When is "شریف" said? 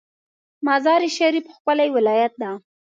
1.17-1.45